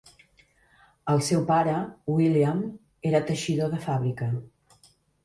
[1.11, 1.75] El seu pare,
[2.13, 2.63] William,
[3.11, 4.31] era teixidor de fàbrica.